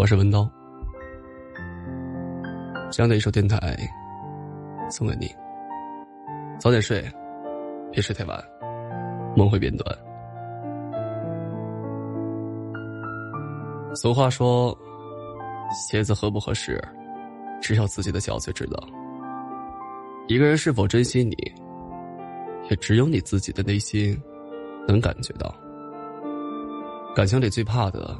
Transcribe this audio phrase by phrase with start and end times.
[0.00, 0.50] 我是文刀，
[2.90, 3.76] 这样的一首电台
[4.88, 5.30] 送给你。
[6.58, 7.04] 早点睡，
[7.92, 8.42] 别睡太晚，
[9.36, 9.98] 梦会变短。
[13.94, 14.74] 俗话说，
[15.70, 16.82] 鞋子合不合适，
[17.60, 18.82] 只有自己的脚才知道。
[20.28, 21.36] 一个人是否珍惜你，
[22.70, 24.18] 也只有你自己的内心
[24.88, 25.54] 能感觉到。
[27.14, 28.18] 感情里最怕的，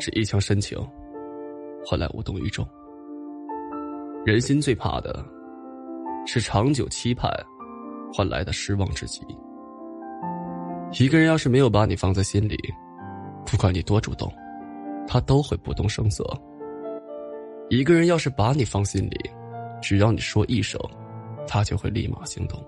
[0.00, 0.78] 是一腔深情
[1.84, 2.64] 换来无动于衷；
[4.24, 5.24] 人心最怕的，
[6.26, 7.30] 是长久期盼
[8.12, 9.20] 换来的失望至极。
[11.00, 12.56] 一个人要是没有把你放在心里，
[13.44, 14.32] 不管你多主动，
[15.06, 16.24] 他都会不动声色；
[17.68, 19.30] 一个人要是把你放心里，
[19.82, 20.80] 只要你说一声，
[21.46, 22.58] 他就会立马行动。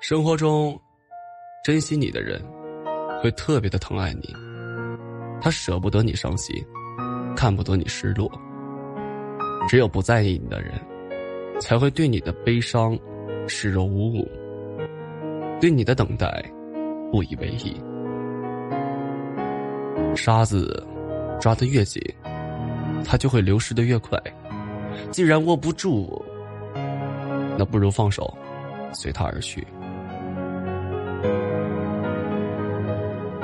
[0.00, 0.78] 生活中。
[1.64, 2.40] 珍惜你的人，
[3.20, 4.32] 会特别的疼爱你。
[5.40, 6.54] 他舍不得你伤心，
[7.36, 8.30] 看不得你失落。
[9.68, 10.72] 只有不在意你的人，
[11.60, 12.98] 才会对你的悲伤
[13.46, 14.26] 视若无物，
[15.60, 16.44] 对你的等待
[17.12, 17.76] 不以为意。
[20.16, 20.84] 沙子
[21.40, 22.02] 抓得越紧，
[23.04, 24.18] 它就会流失的越快。
[25.10, 26.24] 既然握不住，
[27.56, 28.36] 那不如放手，
[28.92, 29.66] 随他而去。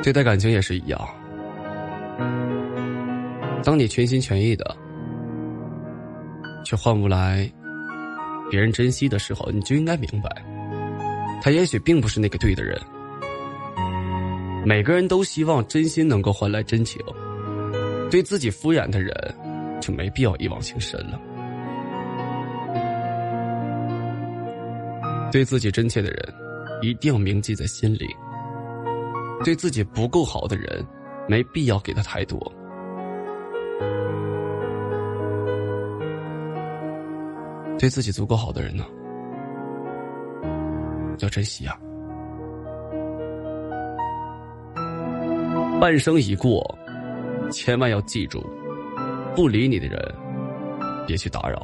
[0.02, 1.00] 对待感情也是一样，
[3.64, 4.76] 当你全心全意的，
[6.64, 7.50] 却换不来
[8.50, 10.30] 别人珍惜的时候，你就应该明白，
[11.42, 12.78] 他也许并不是那个对的人。
[14.66, 17.00] 每个人都希望真心能够换来真情，
[18.10, 19.14] 对自己敷衍的人，
[19.80, 21.18] 就没必要一往情深了。
[25.32, 26.34] 对自己真切的人，
[26.82, 28.06] 一定要铭记在心里。
[29.42, 30.86] 对自己不够好的人，
[31.28, 32.38] 没必要给他太多；
[37.84, 38.82] 对自己足够好的人呢，
[41.18, 41.78] 要珍惜啊！
[45.78, 46.64] 半生已过，
[47.50, 48.42] 千万要记住，
[49.36, 50.00] 不理你的人，
[51.06, 51.58] 别去打扰；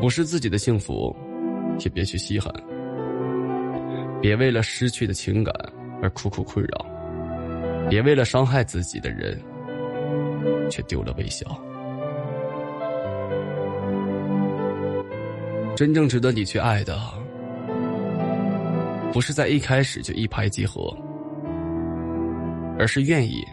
[0.00, 1.12] 不是自己的幸福，
[1.80, 2.54] 也别去稀罕。
[4.22, 5.52] 别为了失去的情感
[6.00, 6.86] 而苦苦困扰，
[7.90, 9.36] 别为了伤害自己的人
[10.70, 11.60] 却丢了微笑。
[15.78, 16.98] 真正值得你去爱的，
[19.12, 20.92] 不是在一开始就一拍即合，
[22.76, 23.44] 而是愿意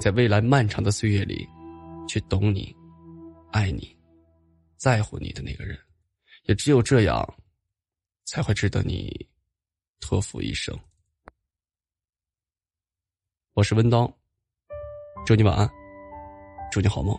[0.00, 1.44] 在未来漫长的岁月里
[2.06, 2.72] 去懂你、
[3.50, 3.98] 爱你、
[4.76, 5.76] 在乎你的那个人。
[6.44, 7.34] 也只有这样，
[8.26, 9.28] 才会值得你。
[9.98, 10.72] 托付一生。
[13.54, 14.08] 我是温刀，
[15.26, 15.68] 祝你晚安，
[16.70, 17.18] 祝你好梦。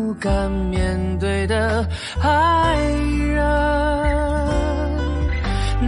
[0.11, 1.87] 不敢面对的
[2.21, 2.75] 爱
[3.17, 3.37] 人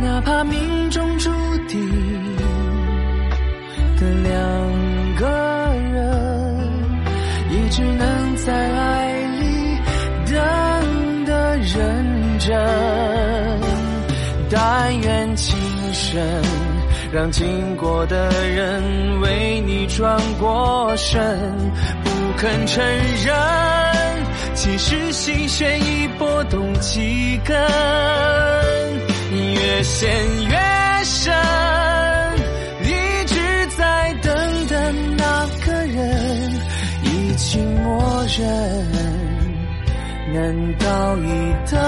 [0.01, 1.29] 哪怕命中注
[1.67, 1.77] 定
[3.97, 5.27] 的两个
[5.91, 6.71] 人
[7.51, 9.11] 也只能在爱
[9.41, 9.77] 里
[10.25, 12.57] 等的认真
[14.49, 15.59] 但愿情
[15.91, 16.62] 深
[17.13, 21.21] 让经过的人为你转过身，
[22.03, 22.83] 不肯承
[23.23, 23.35] 认，
[24.55, 27.55] 其实心弦已拨动几根，
[29.31, 30.09] 越陷
[30.49, 30.57] 越
[31.03, 31.31] 深，
[32.81, 33.35] 一直
[33.77, 36.51] 在等的那个人
[37.03, 38.91] 已经默认，
[40.33, 41.79] 难道一等